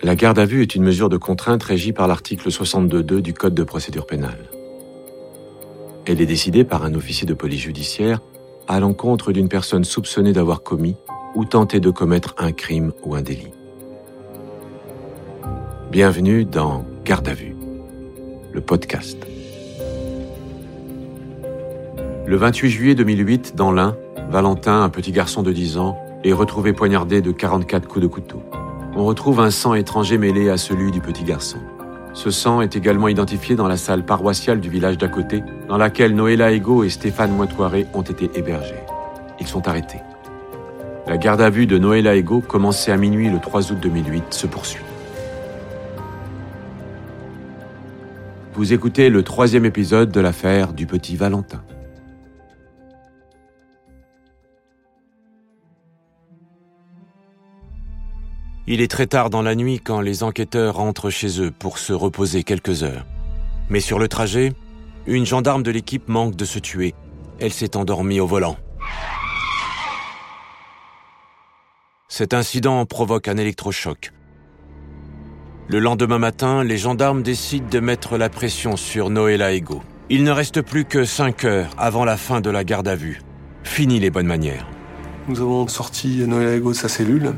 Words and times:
La 0.00 0.14
garde 0.14 0.38
à 0.38 0.44
vue 0.44 0.62
est 0.62 0.76
une 0.76 0.84
mesure 0.84 1.08
de 1.08 1.16
contrainte 1.16 1.64
régie 1.64 1.92
par 1.92 2.06
l'article 2.06 2.50
62.2 2.50 3.20
du 3.20 3.34
Code 3.34 3.54
de 3.54 3.64
procédure 3.64 4.06
pénale. 4.06 4.48
Elle 6.06 6.20
est 6.20 6.26
décidée 6.26 6.62
par 6.62 6.84
un 6.84 6.94
officier 6.94 7.26
de 7.26 7.34
police 7.34 7.62
judiciaire 7.62 8.20
à 8.68 8.78
l'encontre 8.78 9.32
d'une 9.32 9.48
personne 9.48 9.82
soupçonnée 9.82 10.32
d'avoir 10.32 10.62
commis 10.62 10.94
ou 11.34 11.44
tenté 11.44 11.80
de 11.80 11.90
commettre 11.90 12.36
un 12.38 12.52
crime 12.52 12.92
ou 13.02 13.16
un 13.16 13.22
délit. 13.22 13.52
Bienvenue 15.90 16.44
dans 16.44 16.84
Garde 17.04 17.28
à 17.28 17.34
vue, 17.34 17.56
le 18.52 18.60
podcast. 18.60 19.18
Le 22.24 22.36
28 22.36 22.70
juillet 22.70 22.94
2008, 22.94 23.56
dans 23.56 23.72
l'Ain, 23.72 23.96
Valentin, 24.30 24.80
un 24.84 24.90
petit 24.90 25.10
garçon 25.10 25.42
de 25.42 25.50
10 25.50 25.78
ans, 25.78 25.98
est 26.22 26.32
retrouvé 26.32 26.72
poignardé 26.72 27.20
de 27.20 27.32
44 27.32 27.88
coups 27.88 28.02
de 28.02 28.06
couteau. 28.06 28.42
On 29.00 29.04
retrouve 29.04 29.38
un 29.38 29.52
sang 29.52 29.74
étranger 29.74 30.18
mêlé 30.18 30.50
à 30.50 30.56
celui 30.56 30.90
du 30.90 31.00
petit 31.00 31.22
garçon. 31.22 31.58
Ce 32.14 32.32
sang 32.32 32.62
est 32.62 32.74
également 32.74 33.06
identifié 33.06 33.54
dans 33.54 33.68
la 33.68 33.76
salle 33.76 34.04
paroissiale 34.04 34.58
du 34.58 34.68
village 34.68 34.98
d'à 34.98 35.06
côté, 35.06 35.44
dans 35.68 35.76
laquelle 35.76 36.16
Noëlla 36.16 36.50
Ego 36.50 36.82
et 36.82 36.88
Stéphane 36.88 37.30
Moitoiré 37.30 37.86
ont 37.94 38.02
été 38.02 38.28
hébergés. 38.34 38.82
Ils 39.38 39.46
sont 39.46 39.68
arrêtés. 39.68 40.00
La 41.06 41.16
garde 41.16 41.40
à 41.40 41.48
vue 41.48 41.68
de 41.68 41.78
Noëlla 41.78 42.16
Ego, 42.16 42.40
commencée 42.40 42.90
à 42.90 42.96
minuit 42.96 43.30
le 43.30 43.38
3 43.38 43.70
août 43.70 43.78
2008, 43.80 44.34
se 44.34 44.48
poursuit. 44.48 44.82
Vous 48.54 48.72
écoutez 48.72 49.10
le 49.10 49.22
troisième 49.22 49.64
épisode 49.64 50.10
de 50.10 50.18
l'affaire 50.18 50.72
du 50.72 50.88
petit 50.88 51.14
Valentin. 51.14 51.62
Il 58.70 58.82
est 58.82 58.90
très 58.90 59.06
tard 59.06 59.30
dans 59.30 59.40
la 59.40 59.54
nuit 59.54 59.80
quand 59.82 60.02
les 60.02 60.22
enquêteurs 60.22 60.76
rentrent 60.76 61.08
chez 61.08 61.40
eux 61.40 61.50
pour 61.50 61.78
se 61.78 61.94
reposer 61.94 62.44
quelques 62.44 62.82
heures. 62.82 63.06
Mais 63.70 63.80
sur 63.80 63.98
le 63.98 64.08
trajet, 64.08 64.52
une 65.06 65.24
gendarme 65.24 65.62
de 65.62 65.70
l'équipe 65.70 66.06
manque 66.06 66.36
de 66.36 66.44
se 66.44 66.58
tuer. 66.58 66.94
Elle 67.40 67.54
s'est 67.54 67.78
endormie 67.78 68.20
au 68.20 68.26
volant. 68.26 68.58
Cet 72.08 72.34
incident 72.34 72.84
provoque 72.84 73.28
un 73.28 73.38
électrochoc. 73.38 74.12
Le 75.68 75.78
lendemain 75.78 76.18
matin, 76.18 76.62
les 76.62 76.76
gendarmes 76.76 77.22
décident 77.22 77.70
de 77.70 77.80
mettre 77.80 78.18
la 78.18 78.28
pression 78.28 78.76
sur 78.76 79.08
Noëlla 79.08 79.54
Ego. 79.54 79.82
Il 80.10 80.24
ne 80.24 80.30
reste 80.30 80.60
plus 80.60 80.84
que 80.84 81.06
5 81.06 81.44
heures 81.46 81.70
avant 81.78 82.04
la 82.04 82.18
fin 82.18 82.42
de 82.42 82.50
la 82.50 82.64
garde 82.64 82.88
à 82.88 82.96
vue. 82.96 83.22
Fini 83.64 83.98
les 83.98 84.10
bonnes 84.10 84.26
manières. 84.26 84.66
Nous 85.26 85.40
avons 85.40 85.66
sorti 85.68 86.18
Noëlla 86.26 86.56
Ego 86.56 86.72
de 86.72 86.76
sa 86.76 86.90
cellule 86.90 87.32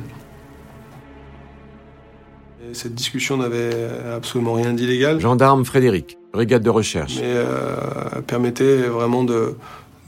cette 2.72 2.94
discussion 2.94 3.36
n'avait 3.36 3.70
absolument 4.14 4.54
rien 4.54 4.72
d'illégal. 4.72 5.20
Gendarme 5.20 5.64
Frédéric, 5.64 6.18
brigade 6.32 6.62
de 6.62 6.70
recherche. 6.70 7.16
Mais 7.16 7.32
euh, 7.34 8.20
permettait 8.26 8.82
vraiment 8.82 9.24
de, 9.24 9.56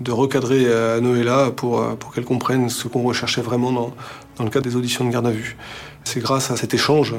de 0.01 0.13
recadrer 0.13 0.65
euh, 0.67 1.01
Noëlla 1.01 1.51
pour, 1.51 1.81
euh, 1.81 1.95
pour 1.95 2.13
qu'elle 2.13 2.25
comprenne 2.25 2.69
ce 2.69 2.89
qu'on 2.89 3.03
recherchait 3.03 3.43
vraiment 3.43 3.73
dans, 3.73 3.95
dans 4.37 4.45
le 4.45 4.51
cadre 4.51 4.65
des 4.65 4.77
auditions 4.77 5.05
de 5.05 5.11
garde 5.11 5.27
à 5.27 5.31
vue. 5.31 5.57
C'est 6.05 6.21
grâce 6.21 6.51
à 6.51 6.57
cet 6.57 6.75
échange, 6.75 7.15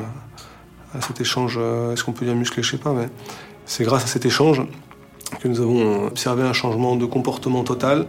à 0.93 1.01
cet 1.01 1.21
échange, 1.21 1.57
est-ce 1.93 2.03
qu'on 2.03 2.11
peut 2.11 2.25
dire 2.25 2.35
musclé, 2.35 2.61
je 2.61 2.71
sais 2.71 2.77
pas, 2.77 2.93
mais 2.93 3.07
c'est 3.65 3.83
grâce 3.83 4.03
à 4.03 4.07
cet 4.07 4.25
échange 4.25 4.61
que 5.39 5.47
nous 5.47 5.61
avons 5.61 6.07
observé 6.07 6.43
un 6.43 6.53
changement 6.53 6.95
de 6.95 7.05
comportement 7.05 7.63
total. 7.63 8.07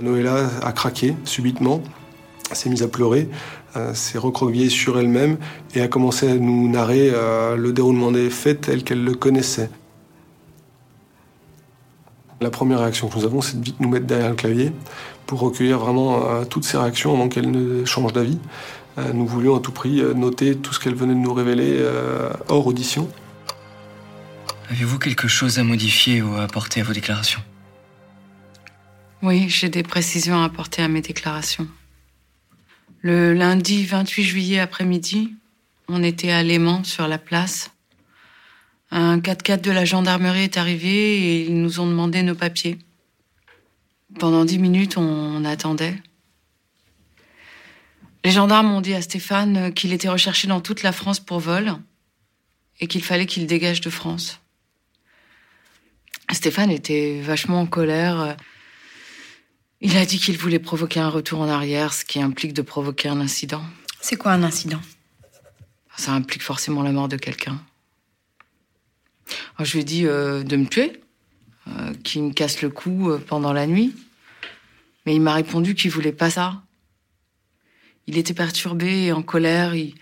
Noëlla 0.00 0.48
a 0.62 0.72
craqué 0.72 1.14
subitement, 1.24 1.82
s'est 2.52 2.70
mise 2.70 2.82
à 2.82 2.88
pleurer, 2.88 3.28
s'est 3.94 4.18
recroquevillée 4.18 4.68
sur 4.68 4.98
elle-même 4.98 5.38
et 5.74 5.80
a 5.80 5.88
commencé 5.88 6.28
à 6.28 6.34
nous 6.34 6.68
narrer 6.68 7.10
euh, 7.12 7.56
le 7.56 7.72
déroulement 7.72 8.12
des 8.12 8.30
faits 8.30 8.62
tel 8.62 8.84
qu'elle 8.84 9.04
le 9.04 9.14
connaissait. 9.14 9.70
La 12.40 12.50
première 12.50 12.80
réaction 12.80 13.08
que 13.08 13.18
nous 13.18 13.24
avons, 13.24 13.40
c'est 13.40 13.60
de 13.60 13.64
vite 13.64 13.80
nous 13.80 13.88
mettre 13.88 14.06
derrière 14.06 14.30
le 14.30 14.34
clavier 14.34 14.72
pour 15.26 15.40
recueillir 15.40 15.78
vraiment 15.78 16.28
euh, 16.28 16.44
toutes 16.44 16.64
ces 16.64 16.76
réactions 16.76 17.14
avant 17.14 17.28
qu'elle 17.28 17.50
ne 17.50 17.84
change 17.84 18.12
d'avis. 18.12 18.38
nous 19.14 19.26
voulions 19.26 19.56
à 19.56 19.60
tout 19.60 19.72
prix 19.72 20.02
noter 20.14 20.56
tout 20.56 20.74
ce 20.74 20.80
qu'elle 20.80 20.94
venait 20.94 21.14
de 21.14 21.18
nous 21.18 21.32
révéler 21.32 21.80
hors 22.48 22.66
audition. 22.66 23.08
Avez-vous 24.70 24.98
quelque 24.98 25.28
chose 25.28 25.58
à 25.58 25.64
modifier 25.64 26.20
ou 26.20 26.34
à 26.34 26.42
apporter 26.42 26.80
à 26.80 26.84
vos 26.84 26.92
déclarations? 26.92 27.40
Oui, 29.22 29.48
j'ai 29.48 29.68
des 29.68 29.84
précisions 29.84 30.42
à 30.42 30.44
apporter 30.44 30.82
à 30.82 30.88
mes 30.88 31.00
déclarations. 31.00 31.68
Le 33.04 33.32
lundi 33.34 33.84
28 33.84 34.22
juillet 34.22 34.58
après-midi, 34.60 35.34
on 35.88 36.04
était 36.04 36.30
à 36.30 36.44
Léman 36.44 36.84
sur 36.84 37.08
la 37.08 37.18
place. 37.18 37.72
Un 38.92 39.18
4x4 39.18 39.60
de 39.60 39.72
la 39.72 39.84
gendarmerie 39.84 40.44
est 40.44 40.56
arrivé 40.56 40.88
et 40.88 41.46
ils 41.46 41.60
nous 41.60 41.80
ont 41.80 41.86
demandé 41.88 42.22
nos 42.22 42.36
papiers. 42.36 42.78
Pendant 44.20 44.44
dix 44.44 44.60
minutes, 44.60 44.98
on 44.98 45.44
attendait. 45.44 46.00
Les 48.24 48.30
gendarmes 48.30 48.72
ont 48.72 48.80
dit 48.80 48.94
à 48.94 49.02
Stéphane 49.02 49.74
qu'il 49.74 49.92
était 49.92 50.08
recherché 50.08 50.46
dans 50.46 50.60
toute 50.60 50.84
la 50.84 50.92
France 50.92 51.18
pour 51.18 51.40
vol 51.40 51.74
et 52.78 52.86
qu'il 52.86 53.02
fallait 53.02 53.26
qu'il 53.26 53.48
dégage 53.48 53.80
de 53.80 53.90
France. 53.90 54.38
Stéphane 56.30 56.70
était 56.70 57.20
vachement 57.20 57.62
en 57.62 57.66
colère. 57.66 58.36
Il 59.84 59.96
a 59.96 60.06
dit 60.06 60.20
qu'il 60.20 60.38
voulait 60.38 60.60
provoquer 60.60 61.00
un 61.00 61.08
retour 61.08 61.40
en 61.40 61.48
arrière, 61.48 61.92
ce 61.92 62.04
qui 62.04 62.22
implique 62.22 62.52
de 62.52 62.62
provoquer 62.62 63.08
un 63.08 63.20
incident. 63.20 63.64
C'est 64.00 64.14
quoi 64.14 64.30
un 64.30 64.44
incident? 64.44 64.80
Ça 65.96 66.12
implique 66.12 66.44
forcément 66.44 66.84
la 66.84 66.92
mort 66.92 67.08
de 67.08 67.16
quelqu'un. 67.16 67.60
je 69.58 69.72
lui 69.72 69.80
ai 69.80 69.84
dit 69.84 70.06
euh, 70.06 70.44
de 70.44 70.54
me 70.54 70.66
tuer, 70.66 71.00
euh, 71.66 71.94
qu'il 72.04 72.22
me 72.22 72.32
casse 72.32 72.62
le 72.62 72.70
cou 72.70 73.10
euh, 73.10 73.18
pendant 73.18 73.52
la 73.52 73.66
nuit. 73.66 73.92
Mais 75.04 75.16
il 75.16 75.20
m'a 75.20 75.34
répondu 75.34 75.74
qu'il 75.74 75.90
voulait 75.90 76.12
pas 76.12 76.30
ça. 76.30 76.62
Il 78.06 78.16
était 78.16 78.34
perturbé 78.34 79.06
et 79.06 79.12
en 79.12 79.22
colère. 79.22 79.74
Il, 79.74 79.96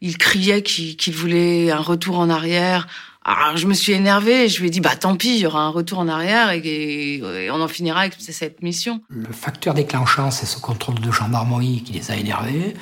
il 0.00 0.18
criait 0.18 0.62
qu'il 0.62 1.14
voulait 1.14 1.72
un 1.72 1.80
retour 1.80 2.20
en 2.20 2.30
arrière, 2.30 2.86
alors 3.26 3.56
je 3.56 3.66
me 3.66 3.74
suis 3.74 3.92
énervée 3.92 4.44
et 4.44 4.48
je 4.48 4.60
lui 4.60 4.68
ai 4.68 4.70
dit 4.70 4.80
bah 4.80 4.94
tant 4.94 5.16
pis, 5.16 5.34
il 5.34 5.40
y 5.40 5.46
aura 5.46 5.62
un 5.62 5.68
retour 5.68 5.98
en 5.98 6.06
arrière 6.06 6.50
et, 6.52 7.20
on 7.52 7.60
en 7.60 7.68
finira 7.68 8.00
avec 8.00 8.14
cette 8.18 8.62
mission. 8.62 9.00
Le 9.08 9.32
facteur 9.32 9.74
déclenchant, 9.74 10.30
c'est 10.30 10.46
ce 10.46 10.60
contrôle 10.60 11.00
de 11.00 11.10
gendarmerie 11.10 11.82
qui 11.84 11.92
les 11.92 12.10
a 12.12 12.16
énervés. 12.16 12.74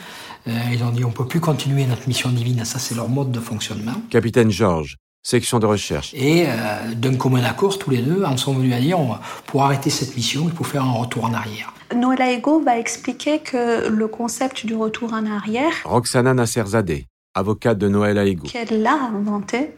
Euh, 0.46 0.52
ils 0.70 0.84
ont 0.84 0.90
dit 0.90 1.02
on 1.04 1.10
peut 1.10 1.26
plus 1.26 1.40
continuer 1.40 1.86
notre 1.86 2.06
mission 2.06 2.28
divine, 2.28 2.62
ça 2.66 2.78
c'est 2.78 2.94
leur 2.94 3.08
mode 3.08 3.32
de 3.32 3.40
fonctionnement. 3.40 3.94
Capitaine 4.10 4.50
Georges, 4.50 4.96
section 5.22 5.58
de 5.60 5.66
recherche. 5.66 6.12
Et 6.12 6.44
euh, 6.46 6.92
d'un 6.94 7.16
commun 7.16 7.42
accord, 7.42 7.78
tous 7.78 7.90
les 7.90 8.02
deux 8.02 8.22
en 8.24 8.36
sont 8.36 8.52
venus 8.52 8.74
à 8.74 8.80
dire 8.80 8.98
pour 9.46 9.64
arrêter 9.64 9.88
cette 9.88 10.14
mission, 10.14 10.46
il 10.46 10.54
faut 10.54 10.64
faire 10.64 10.84
un 10.84 10.92
retour 10.92 11.24
en 11.24 11.32
arrière. 11.32 11.72
Noëlla 11.96 12.32
Ego 12.32 12.60
va 12.60 12.78
expliquer 12.78 13.38
que 13.38 13.88
le 13.88 14.08
concept 14.08 14.66
du 14.66 14.74
retour 14.74 15.14
en 15.14 15.24
arrière. 15.24 15.72
Roxana 15.84 16.34
Nasserzadeh, 16.34 17.06
avocate 17.34 17.78
de 17.78 17.88
Noël 17.88 18.18
Aïgou. 18.18 18.46
Qu'elle 18.46 18.86
a 18.86 18.94
inventé 18.94 19.70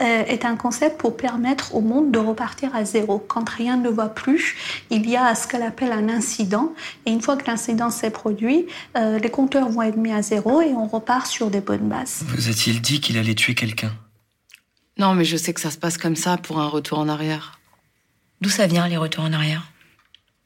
euh, 0.00 0.24
est 0.24 0.44
un 0.44 0.56
concept 0.56 0.98
pour 0.98 1.16
permettre 1.16 1.74
au 1.74 1.80
monde 1.80 2.10
de 2.10 2.18
repartir 2.18 2.74
à 2.74 2.84
zéro. 2.84 3.18
Quand 3.18 3.48
rien 3.48 3.76
ne 3.76 3.88
va 3.88 4.08
plus, 4.08 4.56
il 4.90 5.08
y 5.08 5.16
a 5.16 5.34
ce 5.34 5.48
qu'elle 5.48 5.62
appelle 5.62 5.92
un 5.92 6.08
incident. 6.08 6.72
Et 7.06 7.10
une 7.10 7.20
fois 7.20 7.36
que 7.36 7.46
l'incident 7.46 7.90
s'est 7.90 8.10
produit, 8.10 8.66
euh, 8.96 9.18
les 9.18 9.30
compteurs 9.30 9.68
vont 9.68 9.82
être 9.82 9.96
mis 9.96 10.12
à 10.12 10.22
zéro 10.22 10.60
et 10.62 10.72
on 10.72 10.86
repart 10.86 11.26
sur 11.26 11.50
des 11.50 11.60
bonnes 11.60 11.88
bases. 11.88 12.24
Vous 12.28 12.48
a-t-il 12.48 12.80
dit 12.80 13.00
qu'il 13.00 13.18
allait 13.18 13.34
tuer 13.34 13.54
quelqu'un? 13.54 13.92
Non, 14.98 15.14
mais 15.14 15.24
je 15.24 15.36
sais 15.36 15.52
que 15.52 15.60
ça 15.60 15.70
se 15.70 15.78
passe 15.78 15.98
comme 15.98 16.16
ça 16.16 16.36
pour 16.36 16.60
un 16.60 16.68
retour 16.68 16.98
en 16.98 17.08
arrière. 17.08 17.58
D'où 18.40 18.48
ça 18.50 18.66
vient 18.66 18.86
les 18.88 18.96
retours 18.96 19.24
en 19.24 19.32
arrière? 19.32 19.70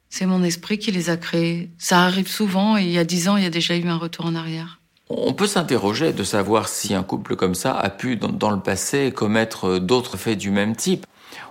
C'est 0.08 0.26
mon 0.26 0.42
esprit 0.44 0.78
qui 0.78 0.92
les 0.92 1.10
a 1.10 1.16
créés. 1.16 1.70
Ça 1.76 2.04
arrive 2.04 2.28
souvent 2.28 2.78
et 2.78 2.82
il 2.82 2.90
y 2.90 2.98
a 2.98 3.04
dix 3.04 3.28
ans, 3.28 3.36
il 3.36 3.42
y 3.42 3.46
a 3.46 3.50
déjà 3.50 3.76
eu 3.76 3.86
un 3.88 3.96
retour 3.96 4.26
en 4.26 4.34
arrière. 4.34 4.80
On 5.10 5.34
peut 5.34 5.46
s'interroger 5.46 6.12
de 6.12 6.24
savoir 6.24 6.68
si 6.68 6.94
un 6.94 7.02
couple 7.02 7.36
comme 7.36 7.54
ça 7.54 7.76
a 7.76 7.90
pu, 7.90 8.16
dans, 8.16 8.50
le 8.50 8.60
passé, 8.60 9.12
commettre 9.12 9.78
d'autres 9.78 10.16
faits 10.16 10.38
du 10.38 10.50
même 10.50 10.74
type. 10.74 11.04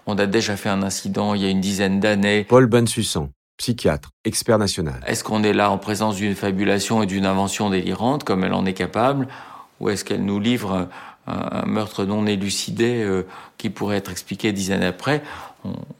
On 0.07 0.17
a 0.17 0.25
déjà 0.25 0.57
fait 0.57 0.69
un 0.69 0.81
incident 0.81 1.35
il 1.35 1.43
y 1.43 1.45
a 1.45 1.49
une 1.49 1.61
dizaine 1.61 1.99
d'années. 1.99 2.45
Paul 2.45 2.65
Bensussan, 2.65 3.29
psychiatre, 3.57 4.09
expert 4.25 4.57
national. 4.57 5.03
Est-ce 5.05 5.23
qu'on 5.23 5.43
est 5.43 5.53
là 5.53 5.69
en 5.69 5.77
présence 5.77 6.15
d'une 6.15 6.35
fabulation 6.35 7.03
et 7.03 7.05
d'une 7.05 7.27
invention 7.27 7.69
délirante, 7.69 8.23
comme 8.23 8.43
elle 8.43 8.53
en 8.53 8.65
est 8.65 8.73
capable, 8.73 9.27
ou 9.79 9.89
est-ce 9.89 10.03
qu'elle 10.03 10.25
nous 10.25 10.39
livre 10.39 10.89
un, 11.27 11.65
meurtre 11.65 12.05
non 12.05 12.25
élucidé 12.25 13.03
euh, 13.03 13.25
qui 13.57 13.69
pourrait 13.69 13.97
être 13.97 14.11
expliqué 14.11 14.51
dix 14.51 14.71
années 14.71 14.87
après? 14.87 15.23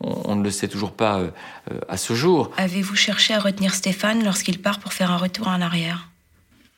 On, 0.02 0.36
ne 0.36 0.44
le 0.44 0.52
sait 0.52 0.68
toujours 0.68 0.92
pas 0.92 1.20
euh, 1.20 1.30
euh, 1.72 1.80
à 1.88 1.96
ce 1.96 2.14
jour. 2.14 2.52
Avez-vous 2.58 2.96
cherché 2.96 3.34
à 3.34 3.40
retenir 3.40 3.74
Stéphane 3.74 4.24
lorsqu'il 4.24 4.62
part 4.62 4.80
pour 4.80 4.92
faire 4.92 5.12
un 5.12 5.18
retour 5.18 5.48
en 5.48 5.62
arrière? 5.62 6.10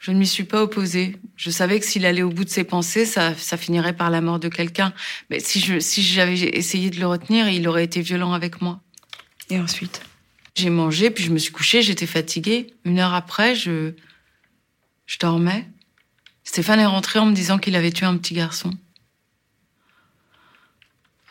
Je 0.05 0.11
ne 0.11 0.19
m'y 0.19 0.27
suis 0.27 0.43
pas 0.43 0.61
opposée. 0.61 1.17
Je 1.35 1.49
savais 1.49 1.79
que 1.79 1.85
s'il 1.87 2.05
allait 2.05 2.21
au 2.21 2.29
bout 2.29 2.45
de 2.45 2.49
ses 2.51 2.63
pensées, 2.63 3.07
ça, 3.07 3.33
ça 3.33 3.57
finirait 3.57 3.93
par 3.95 4.11
la 4.11 4.21
mort 4.21 4.39
de 4.39 4.49
quelqu'un. 4.49 4.93
Mais 5.31 5.39
si 5.39 5.59
je, 5.59 5.79
si 5.79 6.03
j'avais 6.03 6.37
essayé 6.37 6.91
de 6.91 6.99
le 6.99 7.07
retenir, 7.07 7.49
il 7.49 7.67
aurait 7.67 7.85
été 7.85 8.01
violent 8.01 8.31
avec 8.31 8.61
moi. 8.61 8.79
Et 9.49 9.59
ensuite? 9.59 10.03
J'ai 10.53 10.69
mangé, 10.69 11.09
puis 11.09 11.23
je 11.23 11.31
me 11.31 11.39
suis 11.39 11.51
couchée, 11.51 11.81
j'étais 11.81 12.05
fatiguée. 12.05 12.75
Une 12.83 12.99
heure 12.99 13.15
après, 13.15 13.55
je, 13.55 13.93
je 15.07 15.17
dormais. 15.17 15.65
Stéphane 16.43 16.81
est 16.81 16.85
rentré 16.85 17.17
en 17.17 17.25
me 17.25 17.33
disant 17.33 17.57
qu'il 17.57 17.75
avait 17.75 17.91
tué 17.91 18.05
un 18.05 18.17
petit 18.17 18.35
garçon. 18.35 18.69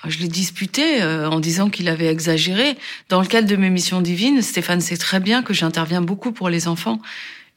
Je 0.04 0.18
l'ai 0.18 0.26
disputé 0.26 1.00
euh, 1.00 1.30
en 1.30 1.38
disant 1.38 1.70
qu'il 1.70 1.88
avait 1.88 2.08
exagéré. 2.08 2.76
Dans 3.08 3.20
le 3.20 3.28
cadre 3.28 3.46
de 3.46 3.54
mes 3.54 3.70
missions 3.70 4.00
divines, 4.00 4.42
Stéphane 4.42 4.80
sait 4.80 4.96
très 4.96 5.20
bien 5.20 5.44
que 5.44 5.54
j'interviens 5.54 6.02
beaucoup 6.02 6.32
pour 6.32 6.48
les 6.48 6.66
enfants. 6.66 7.00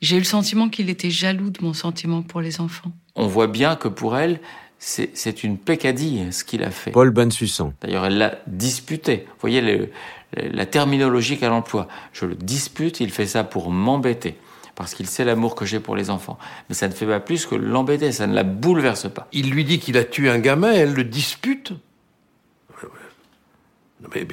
J'ai 0.02 0.16
eu 0.16 0.20
le 0.20 0.26
sentiment 0.26 0.70
qu'il 0.70 0.90
était 0.90 1.10
jaloux 1.10 1.50
de 1.50 1.64
mon 1.64 1.74
sentiment 1.74 2.22
pour 2.22 2.42
les 2.42 2.62
enfants. 2.62 2.92
On 3.16 3.28
voit 3.28 3.48
bien 3.48 3.76
que 3.76 3.88
pour 3.88 4.18
elle, 4.18 4.40
c'est 4.80 5.44
une 5.44 5.58
pécadille 5.58 6.32
ce 6.32 6.44
qu'il 6.44 6.64
a 6.64 6.72
fait. 6.72 6.92
Paul 6.92 7.10
Bensussan. 7.10 7.74
D'ailleurs, 7.82 8.06
elle 8.06 8.18
l'a 8.18 8.38
disputé. 8.46 9.26
Vous 9.28 9.42
voyez 9.42 9.62
le, 9.62 9.90
la 10.36 10.66
terminologie 10.66 11.38
qu'elle 11.38 11.52
emploie. 11.52 11.88
Je 12.14 12.26
le 12.26 12.36
dispute, 12.36 13.00
il 13.00 13.12
fait 13.12 13.26
ça 13.26 13.44
pour 13.44 13.72
m'embêter. 13.72 14.38
Parce 14.76 14.94
qu'il 14.94 15.08
sait 15.08 15.26
l'amour 15.26 15.56
que 15.56 15.66
j'ai 15.66 15.80
pour 15.80 15.96
les 15.96 16.12
enfants. 16.12 16.38
Mais 16.70 16.76
ça 16.76 16.88
ne 16.88 16.94
fait 16.94 17.08
pas 17.08 17.20
plus 17.20 17.48
que 17.48 17.56
l'embêter, 17.56 18.12
ça 18.12 18.28
ne 18.28 18.36
la 18.36 18.44
bouleverse 18.44 19.10
pas. 19.10 19.28
Il 19.32 19.50
lui 19.50 19.66
dit 19.66 19.80
qu'il 19.80 19.98
a 19.98 20.04
tué 20.04 20.30
un 20.30 20.38
gamin, 20.38 20.72
elle 20.72 20.94
le 20.94 21.04
dispute. 21.04 21.74
Mais, 24.14 24.28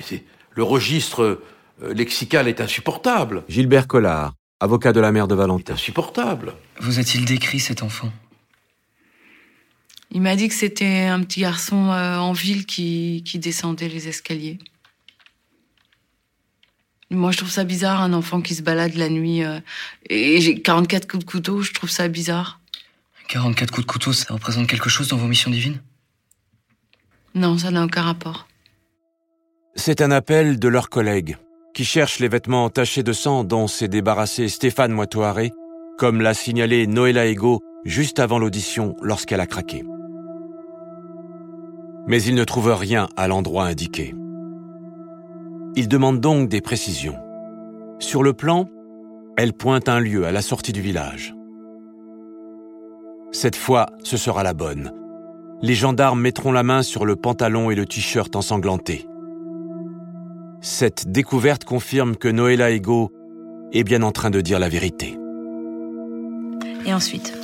le 0.50 0.62
registre 0.62 1.40
euh, 1.82 1.94
lexical 1.94 2.46
est 2.49 2.60
insupportable. 2.60 3.44
Gilbert 3.49 3.88
Collard, 3.88 4.34
avocat 4.61 4.93
de 4.93 5.01
la 5.01 5.12
mère 5.12 5.29
de 5.29 5.35
Valentin. 5.35 5.75
C'est 5.77 5.83
insupportable. 5.83 6.55
Vous 6.81 6.99
a-t-il 6.99 7.25
décrit 7.25 7.61
cet 7.61 7.83
enfant? 7.83 8.12
Il 10.11 10.23
m'a 10.23 10.37
dit 10.37 10.49
que 10.49 10.55
c'était 10.55 11.05
un 11.06 11.21
petit 11.21 11.41
garçon 11.41 11.91
euh, 11.91 12.19
en 12.19 12.33
ville 12.33 12.67
qui, 12.67 13.23
qui 13.27 13.39
descendait 13.39 13.89
les 13.89 14.09
escaliers. 14.09 14.59
Moi, 17.11 17.33
je 17.33 17.39
trouve 17.39 17.51
ça 17.51 17.65
bizarre, 17.65 18.01
un 18.01 18.12
enfant 18.12 18.41
qui 18.41 18.55
se 18.55 18.62
balade 18.62 18.95
la 18.95 19.09
nuit. 19.09 19.45
Euh, 19.45 19.61
et 20.09 20.41
j'ai 20.41 20.61
44 20.61 21.09
coups 21.09 21.25
de 21.25 21.31
couteau, 21.31 21.62
je 21.62 21.73
trouve 21.73 21.91
ça 21.91 22.09
bizarre. 22.09 22.61
44 23.29 23.71
coups 23.71 23.87
de 23.87 23.91
couteau, 23.91 24.12
ça 24.12 24.33
représente 24.35 24.69
quelque 24.69 24.89
chose 24.89 25.09
dans 25.09 25.17
vos 25.17 25.27
missions 25.27 25.51
divines? 25.51 25.81
Non, 27.35 27.59
ça 27.59 27.71
n'a 27.71 27.85
aucun 27.85 28.03
rapport. 28.03 28.47
C'est 29.77 30.01
un 30.01 30.11
appel 30.11 30.59
de 30.59 30.69
leurs 30.69 30.89
collègues, 30.89 31.37
qui 31.75 31.85
cherchent 31.85 32.21
les 32.21 32.29
vêtements 32.29 32.71
tachés 32.71 33.03
de 33.03 33.12
sang 33.12 33.44
dont 33.44 33.67
s'est 33.67 33.88
débarrassé 33.88 34.49
Stéphane 34.49 34.93
Moitoiré, 34.93 35.50
comme 35.99 36.21
l'a 36.21 36.32
signalé 36.32 36.87
Noëlla 36.87 37.26
Ego 37.26 37.61
juste 37.85 38.21
avant 38.21 38.38
l'audition 38.38 38.94
lorsqu'elle 39.03 39.41
a 39.41 39.47
craqué. 39.47 39.85
Mais 42.06 42.23
ils 42.23 42.35
ne 42.35 42.44
trouvent 42.44 42.75
rien 42.75 43.09
à 43.17 43.29
l'endroit 43.29 43.65
indiqué. 43.65 44.15
Il 45.75 45.88
demande 45.88 46.21
donc 46.21 46.49
des 46.49 46.61
précisions. 46.61 47.17
Sur 47.99 48.23
le 48.23 48.32
plan, 48.32 48.69
elle 49.37 49.53
pointe 49.53 49.88
un 49.88 49.99
lieu 49.99 50.25
à 50.27 50.32
la 50.32 50.43
sortie 50.43 50.73
du 50.73 50.81
village. 50.81 51.35
Cette 53.32 53.56
fois, 53.56 53.87
ce 54.05 54.17
sera 54.17 54.44
la 54.44 54.55
bonne. 54.55 54.93
Les 55.61 55.75
gendarmes 55.75 56.20
mettront 56.20 56.53
la 56.53 56.62
main 56.62 56.82
sur 56.82 57.05
le 57.05 57.17
pantalon 57.17 57.70
et 57.70 57.75
le 57.75 57.87
t-shirt 57.87 58.37
ensanglanté. 58.37 59.09
Cette 60.64 61.12
découverte 61.12 61.64
confirme 61.64 62.16
que 62.16 62.26
Noëlla 62.26 62.70
Ego 62.70 63.12
est 63.75 63.84
bien 63.84 64.00
en 64.02 64.12
train 64.12 64.31
de 64.31 64.40
dire 64.40 64.58
la 64.58 64.70
vérité. 64.70 65.19
Et 66.87 66.94
ensuite? 66.94 67.34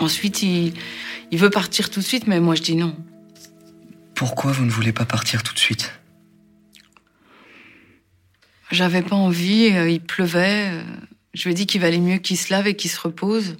Ensuite, 0.00 0.42
il, 0.42 0.72
il 1.30 1.38
veut 1.38 1.50
partir 1.50 1.90
tout 1.90 2.00
de 2.00 2.04
suite, 2.04 2.26
mais 2.26 2.40
moi 2.40 2.54
je 2.54 2.62
dis 2.62 2.76
non. 2.76 2.96
Pourquoi 4.14 4.52
vous 4.52 4.64
ne 4.64 4.70
voulez 4.70 4.94
pas 4.94 5.04
partir 5.04 5.42
tout 5.42 5.52
de 5.52 5.58
suite? 5.58 5.92
J'avais 8.70 9.02
pas 9.02 9.16
envie, 9.16 9.68
euh, 9.74 9.90
il 9.90 10.00
pleuvait. 10.00 10.70
euh, 10.72 10.82
Je 11.34 11.44
lui 11.44 11.50
ai 11.50 11.54
dit 11.54 11.66
qu'il 11.66 11.82
valait 11.82 11.98
mieux 11.98 12.16
qu'il 12.16 12.38
se 12.38 12.50
lave 12.54 12.68
et 12.68 12.74
qu'il 12.74 12.90
se 12.90 12.98
repose. 12.98 13.58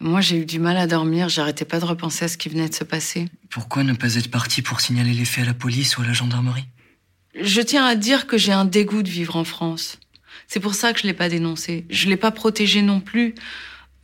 Moi, 0.00 0.22
j'ai 0.22 0.38
eu 0.38 0.46
du 0.46 0.58
mal 0.58 0.78
à 0.78 0.86
dormir, 0.86 1.28
j'arrêtais 1.28 1.66
pas 1.66 1.80
de 1.80 1.84
repenser 1.84 2.24
à 2.24 2.28
ce 2.28 2.38
qui 2.38 2.48
venait 2.48 2.70
de 2.70 2.74
se 2.74 2.84
passer. 2.84 3.26
Pourquoi 3.50 3.84
ne 3.84 3.92
pas 3.92 4.14
être 4.14 4.30
parti 4.30 4.62
pour 4.62 4.80
signaler 4.80 5.12
les 5.12 5.26
faits 5.26 5.44
à 5.44 5.48
la 5.48 5.54
police 5.54 5.98
ou 5.98 6.00
à 6.00 6.06
la 6.06 6.14
gendarmerie? 6.14 6.64
Je 7.40 7.60
tiens 7.60 7.84
à 7.84 7.94
dire 7.94 8.26
que 8.26 8.38
j'ai 8.38 8.52
un 8.52 8.64
dégoût 8.64 9.02
de 9.02 9.08
vivre 9.08 9.36
en 9.36 9.44
France. 9.44 9.98
C'est 10.48 10.60
pour 10.60 10.74
ça 10.74 10.92
que 10.92 11.00
je 11.00 11.06
l'ai 11.06 11.12
pas 11.14 11.28
dénoncé. 11.28 11.84
Je 11.90 12.08
l'ai 12.08 12.16
pas 12.16 12.30
protégé 12.30 12.82
non 12.82 13.00
plus. 13.00 13.34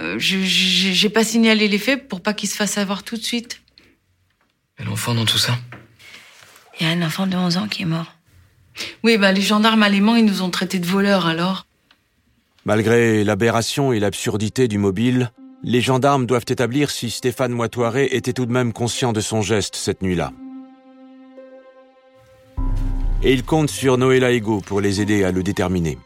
Euh, 0.01 0.19
je- 0.19 0.39
J'ai 0.41 0.93
j'ai 0.93 1.09
pas 1.09 1.25
signalé 1.25 1.69
les 1.69 1.79
faits 1.79 2.09
pour 2.09 2.21
pas 2.21 2.35
qu'il 2.35 2.49
se 2.49 2.57
fasse 2.57 2.79
avoir 2.79 3.03
tout 3.05 3.17
de 3.17 3.23
suite. 3.23 3.61
Et 4.79 4.85
l'enfant 4.85 5.15
dans 5.15 5.25
tout 5.25 5.39
ça? 5.39 5.57
Il 6.81 6.87
y 6.87 6.91
a 6.91 6.93
un 6.93 7.03
enfant 7.03 7.27
de 7.27 7.37
11 7.37 7.57
ans 7.59 7.69
qui 7.69 7.83
est 7.83 7.87
mort. 7.87 8.15
Oui, 9.05 9.19
bah 9.19 9.31
les 9.33 9.43
gendarmes 9.43 9.83
allemands, 9.83 10.17
ils 10.17 10.25
nous 10.25 10.43
ont 10.43 10.51
traités 10.51 10.79
de 10.79 10.87
voleurs 10.87 11.27
alors. 11.27 11.67
Malgré 12.65 13.23
l'aberration 13.23 13.93
et 13.93 14.01
l'absurdité 14.01 14.67
du 14.69 14.79
mobile, 14.79 15.31
les 15.63 15.81
gendarmes 15.81 16.27
doivent 16.27 16.47
établir 16.49 16.91
si 16.91 17.11
Stéphane 17.11 17.53
Moitoiré 17.53 18.09
était 18.13 18.33
tout 18.33 18.47
de 18.47 18.53
même 18.53 18.73
conscient 18.73 19.13
de 19.13 19.21
son 19.21 19.43
geste 19.43 19.77
cette 19.77 20.03
nuit-là. 20.03 20.33
Et 23.25 23.33
ils 23.33 23.45
comptent 23.45 23.71
sur 23.71 23.99
Noëlla 23.99 24.33
Ego 24.33 24.61
pour 24.61 24.81
les 24.81 25.01
aider 25.01 25.23
à 25.23 25.31
le 25.31 25.45
déterminer. 25.45 25.97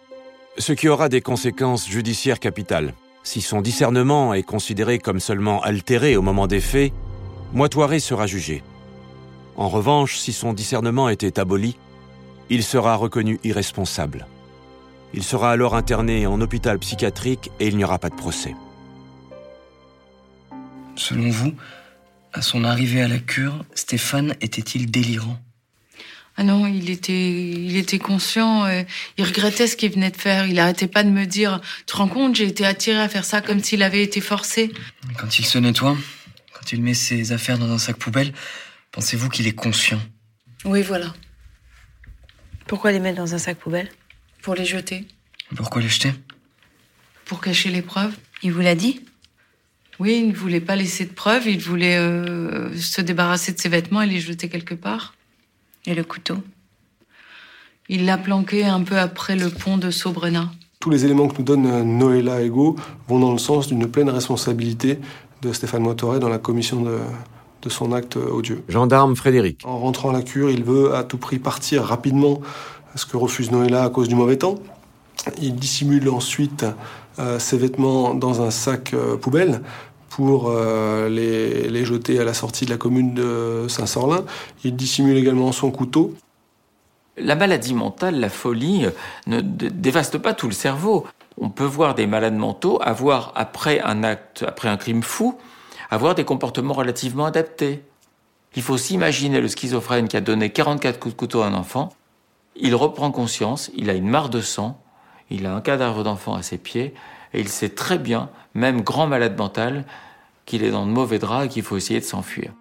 Ce 0.58 0.72
qui 0.72 0.88
aura 0.88 1.08
des 1.08 1.22
conséquences 1.22 1.88
judiciaires 1.88 2.40
capitales. 2.40 2.92
Si 3.22 3.40
son 3.40 3.62
discernement 3.62 4.34
est 4.34 4.42
considéré 4.42 4.98
comme 4.98 5.18
seulement 5.18 5.62
altéré 5.62 6.16
au 6.16 6.22
moment 6.22 6.46
des 6.46 6.60
faits, 6.60 6.92
Moitoiré 7.52 8.00
sera 8.00 8.26
jugé. 8.26 8.62
En 9.56 9.68
revanche, 9.68 10.18
si 10.18 10.32
son 10.32 10.52
discernement 10.52 11.08
était 11.08 11.40
aboli, 11.40 11.78
il 12.50 12.62
sera 12.62 12.96
reconnu 12.96 13.40
irresponsable. 13.44 14.26
Il 15.14 15.22
sera 15.22 15.50
alors 15.52 15.74
interné 15.74 16.26
en 16.26 16.40
hôpital 16.42 16.78
psychiatrique 16.78 17.50
et 17.60 17.68
il 17.68 17.76
n'y 17.78 17.84
aura 17.84 17.98
pas 17.98 18.10
de 18.10 18.14
procès. 18.14 18.54
Selon 20.96 21.30
vous, 21.30 21.54
à 22.34 22.42
son 22.42 22.64
arrivée 22.64 23.00
à 23.00 23.08
la 23.08 23.18
cure, 23.18 23.64
Stéphane 23.74 24.34
était-il 24.42 24.90
délirant? 24.90 25.38
Ah 26.38 26.44
non, 26.44 26.66
il 26.66 26.90
était, 26.90 27.30
il 27.30 27.76
était 27.76 27.98
conscient, 27.98 28.66
euh, 28.66 28.82
il 29.16 29.24
regrettait 29.24 29.66
ce 29.66 29.76
qu'il 29.76 29.90
venait 29.92 30.10
de 30.10 30.16
faire. 30.16 30.46
Il 30.46 30.58
arrêtait 30.58 30.86
pas 30.86 31.02
de 31.02 31.08
me 31.08 31.24
dire, 31.24 31.60
tu 31.78 31.84
te 31.86 31.96
rends 31.96 32.08
compte, 32.08 32.36
j'ai 32.36 32.46
été 32.46 32.66
attiré 32.66 32.98
à 32.98 33.08
faire 33.08 33.24
ça 33.24 33.40
comme 33.40 33.62
s'il 33.62 33.82
avait 33.82 34.02
été 34.02 34.20
forcé. 34.20 34.70
Quand 35.18 35.38
il 35.38 35.46
se 35.46 35.56
nettoie, 35.58 35.96
quand 36.52 36.72
il 36.72 36.82
met 36.82 36.92
ses 36.94 37.32
affaires 37.32 37.58
dans 37.58 37.70
un 37.70 37.78
sac 37.78 37.96
poubelle, 37.96 38.34
pensez-vous 38.92 39.30
qu'il 39.30 39.46
est 39.46 39.54
conscient? 39.54 40.00
Oui, 40.64 40.82
voilà, 40.82 41.14
Pourquoi 42.66 42.92
les 42.92 43.00
mettre 43.00 43.16
dans 43.16 43.34
un 43.34 43.38
sac 43.38 43.56
poubelle? 43.58 43.88
Pour 44.42 44.54
les 44.54 44.64
jeter, 44.64 45.06
Pourquoi 45.56 45.80
les 45.80 45.88
jeter? 45.88 46.12
Pour 47.24 47.40
cacher 47.40 47.70
les 47.70 47.82
preuves. 47.82 48.14
Il 48.42 48.52
vous 48.52 48.60
l'a 48.60 48.74
dit? 48.74 49.00
Oui, 49.98 50.18
il 50.22 50.28
ne 50.28 50.34
voulait 50.34 50.60
pas 50.60 50.76
laisser 50.76 51.06
de 51.06 51.12
preuves, 51.12 51.48
il 51.48 51.58
voulait 51.58 51.96
euh, 51.96 52.76
se 52.76 53.00
débarrasser 53.00 53.52
de 53.52 53.58
ses 53.58 53.70
vêtements 53.70 54.02
et 54.02 54.06
les 54.06 54.20
jeter 54.20 54.48
quelque 54.48 54.74
part. 54.74 55.14
Et 55.86 55.94
le 55.94 56.04
couteau 56.04 56.36
Il 57.88 58.06
l'a 58.06 58.18
planqué 58.18 58.64
un 58.64 58.82
peu 58.82 58.98
après 58.98 59.36
le 59.36 59.50
pont 59.50 59.78
de 59.78 59.90
Saubrena. 59.90 60.50
Tous 60.80 60.90
les 60.90 61.04
éléments 61.04 61.28
que 61.28 61.38
nous 61.38 61.44
donne 61.44 61.66
euh, 61.66 61.82
Noëlla 61.84 62.42
Ego 62.42 62.76
vont 63.08 63.18
dans 63.18 63.32
le 63.32 63.38
sens 63.38 63.68
d'une 63.68 63.88
pleine 63.88 64.10
responsabilité 64.10 64.98
de 65.42 65.52
Stéphane 65.52 65.82
Motoré 65.82 66.18
dans 66.18 66.28
la 66.28 66.38
commission 66.38 66.82
de, 66.82 66.98
de 67.62 67.68
son 67.68 67.92
acte 67.92 68.16
euh, 68.16 68.30
odieux. 68.30 68.62
Gendarme 68.68 69.16
Frédéric. 69.16 69.62
En 69.64 69.78
rentrant 69.78 70.10
à 70.10 70.12
la 70.12 70.22
cure, 70.22 70.50
il 70.50 70.64
veut 70.64 70.94
à 70.94 71.04
tout 71.04 71.18
prix 71.18 71.38
partir 71.38 71.84
rapidement, 71.84 72.40
ce 72.94 73.06
que 73.06 73.16
refuse 73.16 73.50
Noëlla 73.50 73.84
à 73.84 73.90
cause 73.90 74.08
du 74.08 74.14
mauvais 74.14 74.36
temps. 74.36 74.56
Il 75.40 75.56
dissimule 75.56 76.08
ensuite 76.08 76.64
euh, 77.18 77.38
ses 77.38 77.58
vêtements 77.58 78.14
dans 78.14 78.42
un 78.42 78.50
sac 78.50 78.92
euh, 78.94 79.16
poubelle 79.16 79.62
pour 80.16 80.48
euh, 80.48 81.10
les, 81.10 81.68
les 81.68 81.84
jeter 81.84 82.18
à 82.18 82.24
la 82.24 82.32
sortie 82.32 82.64
de 82.64 82.70
la 82.70 82.78
commune 82.78 83.12
de 83.12 83.66
Saint-Sorlin. 83.68 84.24
Il 84.64 84.74
dissimule 84.74 85.18
également 85.18 85.52
son 85.52 85.70
couteau. 85.70 86.14
La 87.18 87.34
maladie 87.34 87.74
mentale, 87.74 88.18
la 88.18 88.30
folie, 88.30 88.86
euh, 88.86 88.90
ne 89.26 89.42
dévaste 89.42 90.16
pas 90.16 90.32
tout 90.32 90.46
le 90.46 90.54
cerveau. 90.54 91.06
On 91.38 91.50
peut 91.50 91.66
voir 91.66 91.94
des 91.94 92.06
malades 92.06 92.34
mentaux 92.34 92.78
avoir, 92.80 93.32
après 93.34 93.78
un 93.80 94.04
acte, 94.04 94.42
après 94.48 94.70
un 94.70 94.78
crime 94.78 95.02
fou, 95.02 95.36
avoir 95.90 96.14
des 96.14 96.24
comportements 96.24 96.72
relativement 96.72 97.26
adaptés. 97.26 97.82
Il 98.54 98.62
faut 98.62 98.78
s'imaginer 98.78 99.42
le 99.42 99.48
schizophrène 99.48 100.08
qui 100.08 100.16
a 100.16 100.22
donné 100.22 100.48
44 100.48 100.98
coups 100.98 101.14
de 101.14 101.18
couteau 101.18 101.42
à 101.42 101.48
un 101.48 101.52
enfant. 101.52 101.90
Il 102.56 102.74
reprend 102.74 103.10
conscience, 103.10 103.70
il 103.76 103.90
a 103.90 103.92
une 103.92 104.08
mare 104.08 104.30
de 104.30 104.40
sang, 104.40 104.80
il 105.28 105.44
a 105.44 105.54
un 105.54 105.60
cadavre 105.60 106.04
d'enfant 106.04 106.32
à 106.32 106.42
ses 106.42 106.56
pieds, 106.56 106.94
et 107.34 107.40
il 107.40 107.48
sait 107.48 107.68
très 107.68 107.98
bien, 107.98 108.30
même 108.54 108.80
grand 108.80 109.06
malade 109.06 109.36
mental, 109.36 109.84
qu'il 110.46 110.64
est 110.64 110.70
dans 110.70 110.86
de 110.86 110.92
mauvais 110.92 111.18
draps 111.18 111.46
et 111.46 111.48
qu'il 111.48 111.62
faut 111.62 111.76
essayer 111.76 112.00
de 112.00 112.04
s'enfuir. 112.04 112.52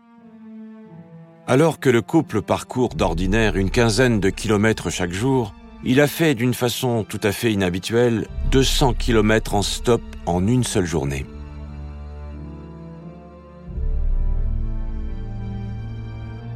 Alors 1.47 1.79
que 1.79 1.89
le 1.89 2.01
couple 2.01 2.41
parcourt 2.41 2.95
d'ordinaire 2.95 3.55
une 3.55 3.69
quinzaine 3.69 4.19
de 4.19 4.31
kilomètres 4.31 4.89
chaque 4.89 5.13
jour, 5.13 5.53
il 5.83 6.01
a 6.01 6.07
fait 6.07 6.33
d'une 6.33 6.55
façon 6.55 7.05
tout 7.07 7.19
à 7.21 7.31
fait 7.31 7.53
inhabituelle 7.53 8.27
200 8.51 8.95
kilomètres 8.95 9.53
en 9.53 9.61
stop 9.61 10.01
en 10.25 10.47
une 10.47 10.63
seule 10.63 10.87
journée. 10.87 11.25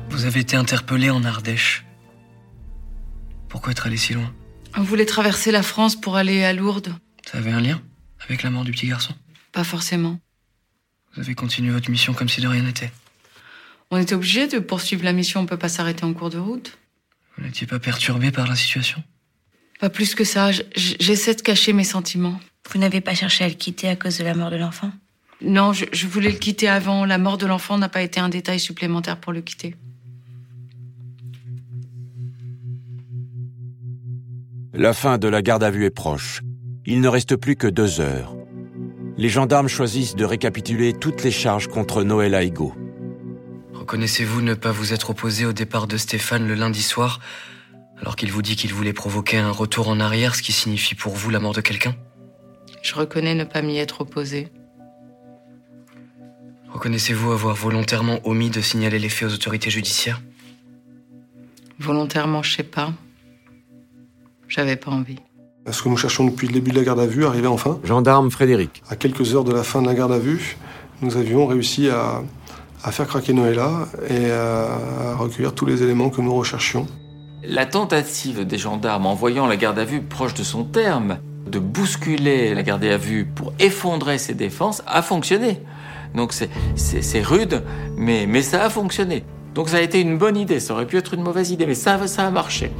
Vous 0.09 0.25
avez 0.25 0.39
été 0.39 0.57
interpellé 0.57 1.11
en 1.11 1.23
Ardèche. 1.23 1.85
Pourquoi 3.47 3.71
être 3.71 3.85
allé 3.85 3.97
si 3.97 4.13
loin? 4.13 4.33
On 4.75 4.81
voulait 4.81 5.05
traverser 5.05 5.51
la 5.51 5.61
France 5.61 5.95
pour 5.95 6.15
aller 6.15 6.43
à 6.43 6.53
Lourdes. 6.53 6.93
Ça 7.25 7.37
avait 7.37 7.51
un 7.51 7.61
lien 7.61 7.79
avec 8.25 8.41
la 8.43 8.49
mort 8.49 8.63
du 8.63 8.71
petit 8.71 8.87
garçon? 8.87 9.13
Pas 9.51 9.63
forcément. 9.63 10.19
Vous 11.15 11.21
avez 11.21 11.35
continué 11.35 11.71
votre 11.71 11.89
mission 11.89 12.13
comme 12.13 12.29
si 12.29 12.41
de 12.41 12.47
rien 12.47 12.63
n'était. 12.63 12.91
On 13.91 13.97
était 13.97 14.13
obligé 14.13 14.47
de 14.47 14.59
poursuivre 14.59 15.03
la 15.03 15.13
mission, 15.13 15.41
on 15.41 15.45
peut 15.45 15.57
pas 15.57 15.69
s'arrêter 15.69 16.03
en 16.03 16.13
cours 16.13 16.29
de 16.29 16.37
route. 16.37 16.77
Vous 17.37 17.43
n'étiez 17.43 17.65
pas 17.65 17.79
perturbé 17.79 18.31
par 18.31 18.47
la 18.47 18.55
situation? 18.55 19.03
Pas 19.79 19.89
plus 19.89 20.13
que 20.13 20.23
ça, 20.23 20.51
j'essaie 20.75 21.35
de 21.35 21.41
cacher 21.41 21.73
mes 21.73 21.83
sentiments. 21.83 22.39
Vous 22.71 22.79
n'avez 22.79 23.01
pas 23.01 23.15
cherché 23.15 23.43
à 23.43 23.47
le 23.47 23.53
quitter 23.55 23.87
à 23.87 23.95
cause 23.95 24.17
de 24.17 24.23
la 24.23 24.35
mort 24.35 24.51
de 24.51 24.57
l'enfant? 24.57 24.91
Non, 25.41 25.71
je, 25.73 25.85
je 25.93 26.05
voulais 26.05 26.31
le 26.31 26.37
quitter 26.37 26.67
avant. 26.67 27.05
La 27.05 27.17
mort 27.17 27.37
de 27.37 27.45
l'enfant 27.45 27.77
n'a 27.77 27.87
pas 27.89 28.01
été 28.01 28.19
un 28.19 28.29
détail 28.29 28.59
supplémentaire 28.59 29.17
pour 29.17 29.31
le 29.31 29.41
quitter. 29.41 29.75
La 34.73 34.93
fin 34.93 35.17
de 35.17 35.27
la 35.27 35.41
garde 35.41 35.63
à 35.63 35.71
vue 35.71 35.85
est 35.85 35.89
proche. 35.89 36.41
Il 36.85 37.01
ne 37.01 37.07
reste 37.07 37.35
plus 37.37 37.55
que 37.55 37.67
deux 37.67 38.01
heures. 38.01 38.35
Les 39.19 39.27
gendarmes 39.27 39.67
choisissent 39.67 40.15
de 40.15 40.23
récapituler 40.23 40.93
toutes 40.93 41.25
les 41.25 41.31
charges 41.31 41.67
contre 41.67 42.03
Noël 42.03 42.41
Higo. 42.41 42.73
Reconnaissez-vous 43.73 44.41
ne 44.41 44.53
pas 44.53 44.71
vous 44.71 44.93
être 44.93 45.09
opposé 45.09 45.45
au 45.45 45.51
départ 45.51 45.87
de 45.87 45.97
Stéphane 45.97 46.47
le 46.47 46.53
lundi 46.53 46.81
soir, 46.81 47.19
alors 47.97 48.15
qu'il 48.15 48.31
vous 48.31 48.41
dit 48.41 48.55
qu'il 48.55 48.73
voulait 48.73 48.93
provoquer 48.93 49.35
un 49.35 49.51
retour 49.51 49.89
en 49.89 49.99
arrière, 49.99 50.35
ce 50.35 50.41
qui 50.41 50.53
signifie 50.53 50.95
pour 50.95 51.15
vous 51.15 51.31
la 51.31 51.41
mort 51.41 51.53
de 51.53 51.59
quelqu'un? 51.59 51.97
Je 52.81 52.95
reconnais 52.95 53.35
ne 53.35 53.43
pas 53.43 53.61
m'y 53.61 53.77
être 53.77 53.99
opposé. 53.99 54.47
Reconnaissez-vous 56.69 57.33
avoir 57.33 57.57
volontairement 57.57 58.21
omis 58.23 58.51
de 58.51 58.61
signaler 58.61 58.99
les 58.99 59.09
faits 59.09 59.27
aux 59.27 59.33
autorités 59.33 59.69
judiciaires? 59.69 60.21
Volontairement, 61.77 62.41
je 62.41 62.55
sais 62.55 62.63
pas. 62.63 62.93
J'avais 64.47 64.77
pas 64.77 64.91
envie. 64.91 65.19
Ce 65.69 65.83
que 65.83 65.89
nous 65.89 65.97
cherchions 65.97 66.25
depuis 66.25 66.47
le 66.47 66.53
début 66.53 66.71
de 66.71 66.77
la 66.77 66.83
garde 66.83 66.99
à 66.99 67.05
vue 67.05 67.25
arrivait 67.25 67.47
enfin. 67.47 67.79
Gendarme 67.83 68.31
Frédéric. 68.31 68.81
À 68.89 68.95
quelques 68.95 69.35
heures 69.35 69.43
de 69.43 69.51
la 69.51 69.63
fin 69.63 69.81
de 69.81 69.87
la 69.87 69.93
garde 69.93 70.11
à 70.11 70.17
vue, 70.17 70.57
nous 71.01 71.15
avions 71.15 71.45
réussi 71.45 71.89
à, 71.89 72.21
à 72.83 72.91
faire 72.91 73.05
craquer 73.07 73.33
Noëlla 73.33 73.87
et 74.09 74.31
à, 74.31 74.67
à 75.11 75.15
recueillir 75.15 75.53
tous 75.53 75.65
les 75.67 75.83
éléments 75.83 76.09
que 76.09 76.21
nous 76.21 76.33
recherchions. 76.33 76.87
La 77.43 77.65
tentative 77.65 78.45
des 78.45 78.57
gendarmes, 78.57 79.05
en 79.05 79.13
voyant 79.13 79.45
la 79.47 79.57
garde 79.57 79.77
à 79.79 79.85
vue 79.85 80.01
proche 80.01 80.33
de 80.33 80.43
son 80.43 80.63
terme, 80.63 81.19
de 81.47 81.59
bousculer 81.59 82.53
la 82.55 82.63
garde 82.63 82.83
à 82.85 82.97
vue 82.97 83.25
pour 83.25 83.53
effondrer 83.59 84.17
ses 84.17 84.33
défenses, 84.33 84.81
a 84.87 85.01
fonctionné. 85.01 85.61
Donc 86.15 86.33
c'est- 86.33 87.21
rude, 87.21 87.63
mais, 87.95 88.25
mais 88.27 88.41
ça 88.41 88.63
a 88.63 88.69
fonctionné. 88.69 89.23
Donc 89.53 89.69
ça 89.69 89.77
a 89.77 89.81
été 89.81 90.01
une 90.01 90.17
bonne 90.17 90.37
idée, 90.37 90.59
ça 90.59 90.73
aurait 90.73 90.87
pu 90.87 90.97
être 90.97 91.13
une 91.13 91.21
mauvaise 91.21 91.51
idée, 91.51 91.65
mais 91.67 91.75
ça, 91.75 92.07
ça 92.07 92.25
a 92.25 92.31
marché. 92.31 92.71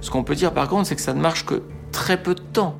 Ce 0.00 0.10
qu'on 0.10 0.24
peut 0.24 0.34
dire 0.34 0.52
par 0.52 0.68
contre, 0.68 0.86
c'est 0.88 0.94
que 0.96 1.00
ça 1.02 1.12
ne 1.14 1.20
marche 1.20 1.44
que 1.44 1.62
très 1.92 2.22
peu 2.22 2.34
de 2.34 2.40
temps. 2.40 2.76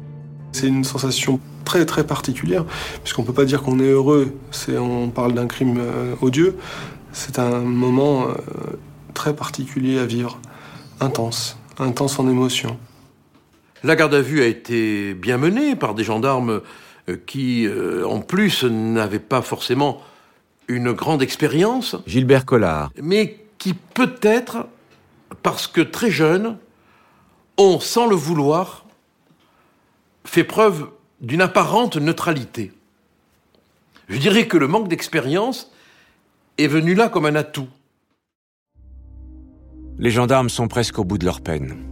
C'est 0.52 0.66
une 0.66 0.84
sensation 0.84 1.40
très 1.64 1.84
très 1.84 2.06
particulière, 2.06 2.64
puisqu'on 3.02 3.24
peut 3.24 3.32
pas 3.32 3.44
dire 3.44 3.62
qu'on 3.62 3.78
est 3.80 3.90
heureux, 3.90 4.34
c'est, 4.50 4.78
on 4.78 5.10
parle 5.10 5.34
d'un 5.34 5.46
crime 5.46 5.78
euh, 5.78 6.14
odieux. 6.22 6.56
C'est 7.12 7.38
un 7.38 7.60
moment 7.60 8.28
euh, 8.28 8.34
très 9.14 9.34
particulier 9.34 9.98
à 9.98 10.06
vivre, 10.06 10.40
intense, 11.00 11.58
intense 11.78 12.18
en 12.18 12.28
émotion. 12.28 12.78
La 13.84 13.94
garde 13.94 14.14
à 14.14 14.20
vue 14.20 14.42
a 14.42 14.46
été 14.46 15.14
bien 15.14 15.38
menée 15.38 15.76
par 15.76 15.94
des 15.94 16.04
gendarmes 16.04 16.62
euh, 17.08 17.16
qui, 17.26 17.66
euh, 17.66 18.06
en 18.06 18.20
plus, 18.20 18.64
n'avaient 18.64 19.18
pas 19.18 19.42
forcément 19.42 20.00
une 20.66 20.92
grande 20.92 21.22
expérience, 21.22 21.96
Gilbert 22.06 22.44
Collard. 22.44 22.90
mais 23.00 23.44
qui 23.56 23.74
peut-être, 23.74 24.66
parce 25.42 25.66
que 25.66 25.80
très 25.80 26.10
jeunes, 26.10 26.58
ont, 27.56 27.80
sans 27.80 28.06
le 28.06 28.14
vouloir, 28.14 28.84
fait 30.28 30.44
preuve 30.44 30.90
d'une 31.20 31.40
apparente 31.40 31.96
neutralité. 31.96 32.72
Je 34.08 34.18
dirais 34.18 34.46
que 34.46 34.58
le 34.58 34.68
manque 34.68 34.88
d'expérience 34.88 35.72
est 36.58 36.66
venu 36.66 36.94
là 36.94 37.08
comme 37.08 37.26
un 37.26 37.34
atout. 37.34 37.68
Les 39.98 40.10
gendarmes 40.10 40.50
sont 40.50 40.68
presque 40.68 40.98
au 40.98 41.04
bout 41.04 41.18
de 41.18 41.24
leur 41.24 41.40
peine. 41.40 41.87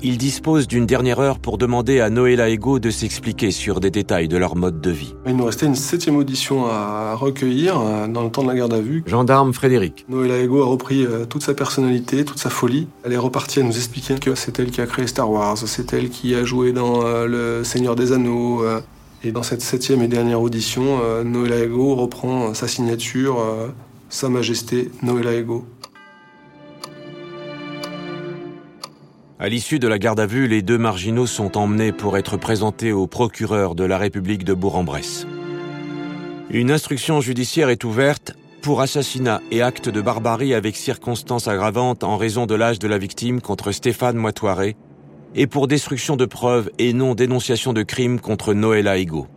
Ils 0.00 0.16
disposent 0.16 0.68
d'une 0.68 0.86
dernière 0.86 1.18
heure 1.18 1.40
pour 1.40 1.58
demander 1.58 1.98
à 1.98 2.08
Noëlla 2.08 2.48
Ego 2.50 2.78
de 2.78 2.88
s'expliquer 2.88 3.50
sur 3.50 3.80
des 3.80 3.90
détails 3.90 4.28
de 4.28 4.36
leur 4.36 4.54
mode 4.54 4.80
de 4.80 4.92
vie. 4.92 5.12
Il 5.26 5.34
nous 5.34 5.44
restait 5.44 5.66
une 5.66 5.74
septième 5.74 6.14
audition 6.14 6.66
à 6.66 7.14
recueillir 7.16 7.80
euh, 7.80 8.06
dans 8.06 8.22
le 8.22 8.30
temps 8.30 8.44
de 8.44 8.48
la 8.48 8.54
garde 8.54 8.74
à 8.74 8.80
vue. 8.80 9.02
Gendarme 9.06 9.52
Frédéric. 9.52 10.06
Noëlla 10.08 10.38
Ego 10.38 10.62
a 10.62 10.66
repris 10.66 11.04
euh, 11.04 11.24
toute 11.24 11.42
sa 11.42 11.52
personnalité, 11.52 12.24
toute 12.24 12.38
sa 12.38 12.48
folie. 12.48 12.86
Elle 13.02 13.12
est 13.12 13.18
repartie 13.18 13.58
à 13.58 13.64
nous 13.64 13.76
expliquer 13.76 14.14
que 14.20 14.36
c'est 14.36 14.56
elle 14.60 14.70
qui 14.70 14.80
a 14.80 14.86
créé 14.86 15.08
Star 15.08 15.28
Wars, 15.28 15.58
c'est 15.58 15.92
elle 15.92 16.10
qui 16.10 16.32
a 16.36 16.44
joué 16.44 16.72
dans 16.72 17.04
euh, 17.04 17.26
Le 17.26 17.64
Seigneur 17.64 17.96
des 17.96 18.12
Anneaux. 18.12 18.62
et 19.24 19.32
dans 19.32 19.42
cette 19.42 19.62
septième 19.62 20.00
et 20.02 20.08
dernière 20.08 20.40
audition, 20.40 21.00
Noëlla 21.24 21.64
Ego 21.64 21.96
reprend 21.96 22.54
sa 22.54 22.68
signature, 22.68 23.38
Sa 24.08 24.28
Majesté 24.28 24.92
Noëlla 25.02 25.34
Ego. 25.34 25.64
À 29.40 29.48
l'issue 29.48 29.78
de 29.78 29.86
la 29.86 30.00
garde 30.00 30.18
à 30.18 30.26
vue, 30.26 30.48
les 30.48 30.62
deux 30.62 30.78
marginaux 30.78 31.28
sont 31.28 31.56
emmenés 31.56 31.92
pour 31.92 32.18
être 32.18 32.36
présentés 32.36 32.90
au 32.90 33.06
procureur 33.06 33.76
de 33.76 33.84
la 33.84 33.96
République 33.96 34.42
de 34.42 34.52
Bourg-en-Bresse. 34.52 35.28
Une 36.50 36.72
instruction 36.72 37.20
judiciaire 37.20 37.68
est 37.68 37.84
ouverte 37.84 38.32
pour 38.62 38.80
assassinat 38.80 39.40
et 39.52 39.62
acte 39.62 39.88
de 39.88 40.00
barbarie 40.00 40.54
avec 40.54 40.74
circonstances 40.74 41.46
aggravantes 41.46 42.02
en 42.02 42.16
raison 42.16 42.46
de 42.46 42.56
l'âge 42.56 42.80
de 42.80 42.88
la 42.88 42.98
victime 42.98 43.40
contre 43.40 43.70
Stéphane 43.70 44.16
Moitoiré 44.16 44.74
et 45.36 45.46
pour 45.46 45.68
destruction 45.68 46.16
de 46.16 46.24
preuves 46.24 46.68
et 46.80 46.92
non 46.92 47.14
dénonciation 47.14 47.72
de 47.72 47.84
crime 47.84 48.18
contre 48.18 48.54
Noëlla 48.54 48.98
Higo. 48.98 49.28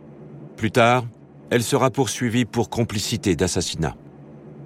Plus 0.56 0.72
tard, 0.72 1.04
elle 1.50 1.62
sera 1.62 1.90
poursuivie 1.90 2.44
pour 2.44 2.70
complicité 2.70 3.36
d'assassinat. 3.36 3.94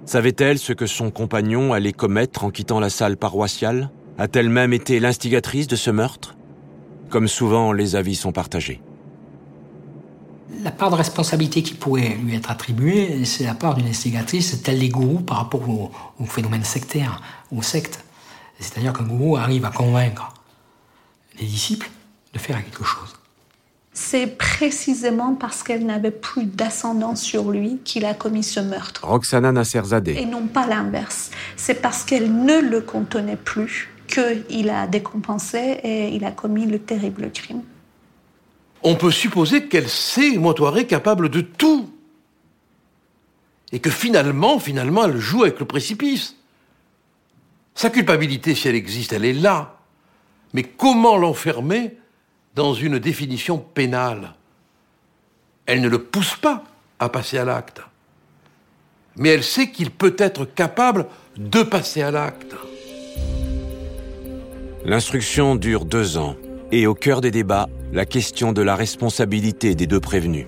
Savait-elle 0.05 0.57
ce 0.57 0.73
que 0.73 0.87
son 0.87 1.11
compagnon 1.11 1.73
allait 1.73 1.93
commettre 1.93 2.43
en 2.43 2.49
quittant 2.49 2.79
la 2.79 2.89
salle 2.89 3.17
paroissiale? 3.17 3.91
A-t-elle 4.17 4.49
même 4.49 4.73
été 4.73 4.99
l'instigatrice 4.99 5.67
de 5.67 5.75
ce 5.75 5.91
meurtre? 5.91 6.35
Comme 7.09 7.27
souvent, 7.27 7.71
les 7.71 7.95
avis 7.95 8.15
sont 8.15 8.31
partagés. 8.31 8.81
La 10.63 10.71
part 10.71 10.89
de 10.89 10.95
responsabilité 10.95 11.61
qui 11.61 11.75
pourrait 11.75 12.17
lui 12.23 12.35
être 12.35 12.49
attribuée, 12.49 13.23
c'est 13.25 13.43
la 13.43 13.53
part 13.53 13.75
d'une 13.75 13.87
instigatrice 13.87 14.61
telle 14.63 14.79
les 14.79 14.89
gourous 14.89 15.19
par 15.19 15.37
rapport 15.37 15.69
au, 15.69 15.91
au 16.19 16.25
phénomène 16.25 16.63
sectaire, 16.63 17.21
aux 17.55 17.61
sectes. 17.61 18.03
C'est-à-dire 18.59 18.91
qu'un 18.93 19.03
gourou 19.03 19.37
arrive 19.37 19.65
à 19.65 19.69
convaincre 19.69 20.33
les 21.39 21.45
disciples 21.45 21.89
de 22.33 22.39
faire 22.39 22.63
quelque 22.63 22.83
chose. 22.83 23.13
C'est 23.93 24.37
précisément 24.37 25.35
parce 25.35 25.63
qu'elle 25.63 25.85
n'avait 25.85 26.11
plus 26.11 26.45
d'ascendant 26.45 27.15
sur 27.15 27.51
lui 27.51 27.79
qu'il 27.83 28.05
a 28.05 28.13
commis 28.13 28.43
ce 28.43 28.59
meurtre. 28.59 29.05
Roxana 29.05 29.49
Et 29.49 29.53
Nasserzadeh. 29.53 30.25
non 30.25 30.47
pas 30.47 30.67
l'inverse. 30.67 31.31
C'est 31.55 31.81
parce 31.81 32.03
qu'elle 32.03 32.31
ne 32.31 32.61
le 32.61 32.81
contenait 32.81 33.37
plus 33.37 33.89
qu'il 34.07 34.69
a 34.69 34.87
décompensé 34.87 35.79
et 35.83 36.09
il 36.09 36.25
a 36.25 36.31
commis 36.31 36.65
le 36.65 36.79
terrible 36.79 37.31
crime. 37.31 37.63
On 38.83 38.95
peut 38.95 39.11
supposer 39.11 39.67
qu'elle 39.67 39.89
sait 39.89 40.37
Moitoiré 40.37 40.87
capable 40.87 41.29
de 41.29 41.41
tout. 41.41 41.89
Et 43.71 43.79
que 43.79 43.89
finalement, 43.89 44.59
finalement, 44.59 45.05
elle 45.05 45.17
joue 45.17 45.43
avec 45.43 45.59
le 45.59 45.65
précipice. 45.65 46.35
Sa 47.75 47.89
culpabilité, 47.89 48.55
si 48.55 48.67
elle 48.67 48.75
existe, 48.75 49.13
elle 49.13 49.25
est 49.25 49.33
là. 49.33 49.77
Mais 50.53 50.63
comment 50.63 51.17
l'enfermer 51.17 51.97
dans 52.55 52.73
une 52.73 52.97
définition 52.97 53.57
pénale? 53.57 54.33
Elle 55.65 55.81
ne 55.81 55.89
le 55.89 56.01
pousse 56.01 56.35
pas 56.35 56.63
à 56.99 57.09
passer 57.09 57.37
à 57.37 57.45
l'acte. 57.45 57.81
Mais 59.17 59.29
elle 59.29 59.43
sait 59.43 59.69
qu'il 59.69 59.91
peut 59.91 60.15
être 60.17 60.45
capable 60.45 61.07
de 61.35 61.61
passer 61.63 62.01
à 62.01 62.11
l'acte. 62.11 62.55
L'instruction 64.89 65.57
dure 65.57 65.83
deux 65.83 66.17
ans 66.17 66.37
et 66.71 66.87
au 66.87 66.93
cœur 66.93 67.19
des 67.19 67.29
débats, 67.29 67.67
la 67.91 68.05
question 68.05 68.53
de 68.53 68.61
la 68.61 68.73
responsabilité 68.73 69.75
des 69.75 69.85
deux 69.85 69.99
prévenus. 69.99 70.47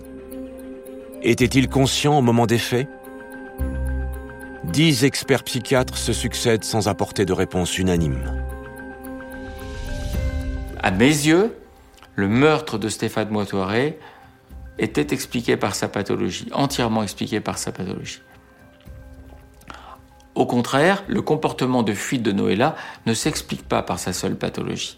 Était-il 1.22 1.67
conscient 1.67 2.17
au 2.17 2.22
moment 2.22 2.46
des 2.46 2.58
faits? 2.58 2.88
Dix 4.63 5.03
experts 5.03 5.43
psychiatres 5.43 5.98
se 5.98 6.13
succèdent 6.13 6.63
sans 6.63 6.88
apporter 6.88 7.25
de 7.25 7.34
réponse 7.34 7.77
unanime. 7.77 8.46
À 10.81 10.91
mes 10.91 11.08
yeux, 11.08 11.53
le 12.15 12.29
meurtre 12.29 12.77
de 12.77 12.88
Stéphane 12.88 13.31
Moitoiré 13.31 14.00
était 14.77 15.13
expliqué 15.13 15.58
par 15.58 15.75
sa 15.75 15.89
pathologie, 15.89 16.48
entièrement 16.53 17.03
expliqué 17.03 17.41
par 17.41 17.58
sa 17.58 17.74
pathologie. 17.74 18.22
Au 20.39 20.46
contraire, 20.46 21.03
le 21.10 21.22
comportement 21.22 21.84
de 21.84 21.91
fuite 21.91 22.24
de 22.24 22.31
Noëlla 22.31 22.77
ne 23.05 23.13
s'explique 23.13 23.67
pas 23.67 23.81
par 23.81 24.00
sa 24.00 24.13
seule 24.13 24.38
pathologie. 24.38 24.98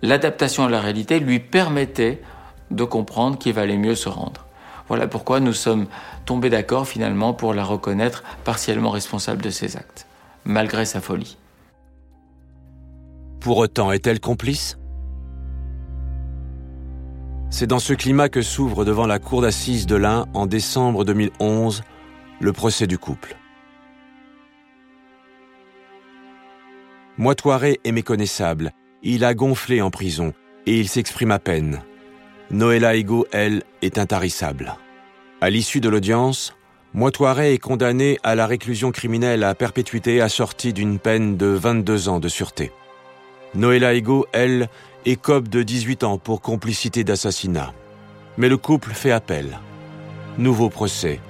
L'adaptation 0.00 0.64
à 0.64 0.70
la 0.70 0.80
réalité 0.80 1.20
lui 1.20 1.40
permettait 1.40 2.22
de 2.70 2.82
comprendre 2.84 3.36
qu'il 3.36 3.52
valait 3.52 3.76
mieux 3.76 3.94
se 3.94 4.08
rendre. 4.08 4.46
Voilà 4.88 5.08
pourquoi 5.08 5.40
nous 5.40 5.52
sommes 5.52 5.88
tombés 6.24 6.48
d'accord 6.48 6.88
finalement 6.88 7.34
pour 7.34 7.52
la 7.52 7.64
reconnaître 7.64 8.22
partiellement 8.44 8.88
responsable 8.88 9.42
de 9.42 9.50
ses 9.50 9.76
actes, 9.76 10.06
malgré 10.46 10.86
sa 10.86 11.02
folie. 11.02 11.36
Pour 13.40 13.58
autant, 13.58 13.92
est-elle 13.92 14.20
complice? 14.20 14.78
C'est 17.50 17.66
dans 17.66 17.78
ce 17.78 17.92
climat 17.92 18.30
que 18.30 18.40
s'ouvre 18.40 18.86
devant 18.86 19.06
la 19.06 19.18
cour 19.18 19.42
d'assises 19.42 19.84
de 19.84 19.96
l'Ain 19.96 20.24
en 20.32 20.46
décembre 20.46 21.04
2011 21.04 21.82
le 22.40 22.52
procès 22.54 22.86
du 22.86 22.96
couple. 22.96 23.36
Moitoiré 27.18 27.80
est 27.82 27.92
méconnaissable, 27.92 28.72
il 29.02 29.24
a 29.24 29.32
gonflé 29.32 29.80
en 29.80 29.90
prison 29.90 30.34
et 30.66 30.78
il 30.78 30.86
s'exprime 30.86 31.30
à 31.30 31.38
peine. 31.38 31.80
Noëlla 32.50 32.94
Ego, 32.94 33.26
elle, 33.32 33.62
est 33.80 33.96
intarissable. 33.96 34.74
À 35.40 35.48
l'issue 35.48 35.80
de 35.80 35.88
l'audience, 35.88 36.54
Moitoiré 36.92 37.54
est 37.54 37.58
condamné 37.58 38.18
à 38.22 38.34
la 38.34 38.46
réclusion 38.46 38.92
criminelle 38.92 39.44
à 39.44 39.54
perpétuité 39.54 40.20
assortie 40.20 40.74
d'une 40.74 40.98
peine 40.98 41.38
de 41.38 41.46
22 41.46 42.10
ans 42.10 42.20
de 42.20 42.28
sûreté. 42.28 42.70
Noëlla 43.54 43.94
Ego, 43.94 44.26
elle, 44.32 44.68
écope 45.06 45.48
de 45.48 45.62
18 45.62 46.04
ans 46.04 46.18
pour 46.18 46.42
complicité 46.42 47.02
d'assassinat. 47.02 47.72
Mais 48.36 48.50
le 48.50 48.58
couple 48.58 48.90
fait 48.90 49.12
appel. 49.12 49.58
Nouveau 50.36 50.68
procès, 50.68 51.20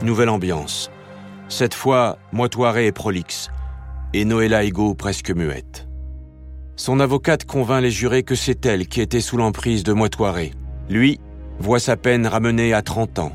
nouvelle 0.00 0.30
ambiance. 0.30 0.90
Cette 1.50 1.74
fois, 1.74 2.16
Moitoiré 2.32 2.86
est 2.86 2.92
prolixe 2.92 3.50
et 4.14 4.24
Noëlla 4.24 4.62
Ego 4.62 4.94
presque 4.94 5.32
muette. 5.32 5.88
Son 6.76 7.00
avocate 7.00 7.44
convainc 7.44 7.82
les 7.82 7.90
jurés 7.90 8.22
que 8.22 8.36
c'est 8.36 8.64
elle 8.64 8.86
qui 8.86 9.00
était 9.00 9.20
sous 9.20 9.36
l'emprise 9.36 9.82
de 9.82 9.92
Moitoiré. 9.92 10.52
Lui 10.88 11.18
voit 11.58 11.80
sa 11.80 11.96
peine 11.96 12.24
ramenée 12.28 12.72
à 12.72 12.82
30 12.82 13.18
ans. 13.18 13.32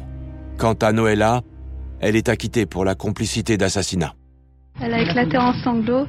Quant 0.58 0.78
à 0.82 0.94
Noëlla, 0.94 1.42
elle 2.00 2.16
est 2.16 2.30
acquittée 2.30 2.66
pour 2.66 2.86
la 2.86 2.96
complicité 2.96 3.58
d'assassinat. 3.58 4.14
Elle 4.82 4.94
a 4.94 5.02
éclaté 5.02 5.38
en 5.38 5.54
sanglots. 5.64 6.08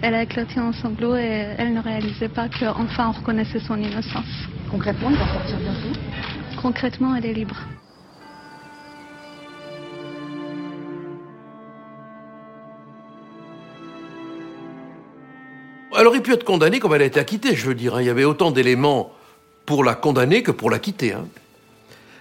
Elle 0.00 0.14
a 0.14 0.22
éclaté 0.22 0.58
en 0.58 0.72
sanglots 0.72 1.16
et 1.16 1.54
elle 1.58 1.74
ne 1.74 1.82
réalisait 1.82 2.30
pas 2.30 2.48
qu'enfin 2.48 3.10
on 3.10 3.12
reconnaissait 3.12 3.60
son 3.68 3.76
innocence. 3.76 4.48
Concrètement, 4.70 5.10
elle 5.10 5.18
va 5.18 5.32
sortir 5.34 5.58
bientôt? 5.58 6.00
Concrètement, 6.62 7.16
elle 7.16 7.26
est 7.26 7.34
libre. 7.34 7.56
Elle 16.00 16.06
aurait 16.06 16.22
pu 16.22 16.32
être 16.32 16.44
condamnée 16.44 16.80
comme 16.80 16.94
elle 16.94 17.02
a 17.02 17.04
été 17.04 17.20
acquittée, 17.20 17.54
je 17.54 17.66
veux 17.66 17.74
dire. 17.74 17.94
hein. 17.96 18.00
Il 18.00 18.06
y 18.06 18.08
avait 18.08 18.24
autant 18.24 18.50
d'éléments 18.50 19.12
pour 19.66 19.84
la 19.84 19.94
condamner 19.94 20.42
que 20.42 20.50
pour 20.50 20.70
l'acquitter. 20.70 21.12
hein. 21.12 21.28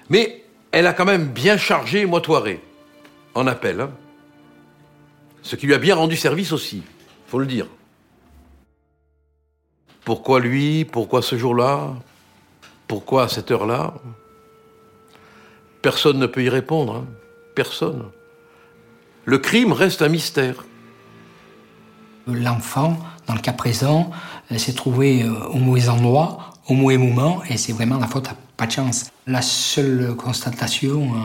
Mais 0.10 0.44
elle 0.74 0.86
a 0.86 0.92
quand 0.92 1.06
même 1.06 1.28
bien 1.28 1.56
chargé 1.56 2.06
Moitoiré 2.06 2.62
en 3.36 3.48
appel. 3.48 3.80
hein. 3.80 3.92
Ce 5.44 5.56
qui 5.56 5.66
lui 5.66 5.74
a 5.74 5.78
bien 5.78 5.96
rendu 5.96 6.18
service 6.18 6.52
aussi, 6.52 6.84
faut 7.28 7.40
le 7.40 7.46
dire. 7.46 7.68
Pourquoi 10.04 10.42
lui? 10.42 10.84
Pourquoi 10.84 11.22
ce 11.22 11.38
jour-là? 11.38 11.94
Pourquoi 12.86 13.24
à 13.24 13.28
cette 13.30 13.50
heure-là? 13.50 13.94
Personne 15.82 16.20
ne 16.20 16.28
peut 16.28 16.44
y 16.44 16.50
répondre. 16.50 16.96
hein. 16.98 17.08
Personne. 17.56 18.10
Le 19.24 19.38
crime 19.38 19.72
reste 19.72 20.02
un 20.02 20.10
mystère. 20.10 20.66
L'enfant, 22.28 22.98
dans 23.28 23.34
le 23.34 23.42
cas 23.42 23.54
présent, 23.54 24.12
euh, 24.52 24.58
s'est 24.58 24.74
trouvé 24.74 25.24
euh, 25.24 25.48
au 25.48 25.58
mauvais 25.58 25.90
endroit, 25.90 26.54
au 26.68 26.74
mauvais 26.74 26.98
moment, 26.98 27.42
et 27.50 27.58
c'est 27.58 27.74
vraiment 27.74 27.98
la 27.98 28.08
faute 28.08 28.28
à 28.28 28.36
pas 28.58 28.68
de 28.68 28.72
chance. 28.72 29.06
La 29.26 29.42
seule 29.42 30.16
constatation 30.16 31.14
euh, 31.16 31.18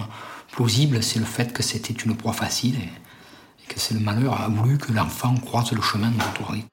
plausible, 0.53 1.03
c'est 1.03 1.19
le 1.19 1.25
fait 1.25 1.53
que 1.53 1.63
c'était 1.63 1.93
une 1.93 2.17
proie 2.17 2.33
facile 2.33 2.77
et, 2.77 3.67
que 3.67 3.81
c'est 3.81 3.95
le 3.95 4.01
malheur 4.01 4.41
a 4.41 4.49
voulu 4.49 4.77
que 4.77 4.93
l'enfant 4.93 5.35
croise 5.37 5.73
le 5.73 5.81
chemin 5.81 6.11
de 6.11 6.17
Moitoiré. 6.17 6.65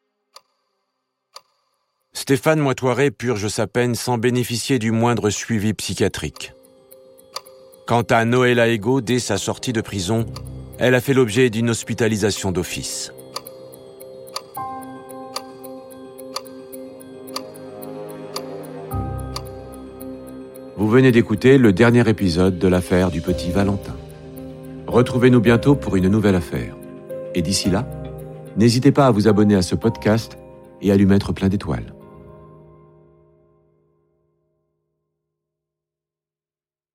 Stéphane 2.11 2.59
Moitoiré 2.59 3.11
purge 3.11 3.47
sa 3.47 3.65
peine 3.65 3.95
sans 3.95 4.17
bénéficier 4.17 4.77
du 4.77 4.91
moindre 4.91 5.29
suivi 5.29 5.73
psychiatrique. 5.73 6.53
Quant 7.87 8.03
à 8.03 8.25
Noëlla 8.25 8.67
Ego, 8.67 8.99
dès 8.99 9.19
sa 9.19 9.37
sortie 9.37 9.73
de 9.73 9.81
prison, 9.81 10.25
elle 10.79 10.95
a 10.95 11.01
fait 11.01 11.13
l'objet 11.13 11.49
d'une 11.49 11.69
hospitalisation 11.69 12.51
d'office. 12.51 13.13
Vous 20.81 20.87
venez 20.87 21.11
d'écouter 21.11 21.59
le 21.59 21.73
dernier 21.73 22.09
épisode 22.09 22.57
de 22.57 22.67
l'affaire 22.67 23.11
du 23.11 23.21
petit 23.21 23.51
Valentin. 23.51 23.95
Retrouvez-nous 24.87 25.39
bientôt 25.39 25.75
pour 25.75 25.95
une 25.95 26.07
nouvelle 26.07 26.33
affaire. 26.33 26.75
Et 27.35 27.43
d'ici 27.43 27.69
là, 27.69 27.87
n'hésitez 28.57 28.91
pas 28.91 29.05
à 29.05 29.11
vous 29.11 29.27
abonner 29.27 29.53
à 29.53 29.61
ce 29.61 29.75
podcast 29.75 30.39
et 30.81 30.91
à 30.91 30.97
lui 30.97 31.05
mettre 31.05 31.33
plein 31.33 31.49
d'étoiles. 31.49 31.93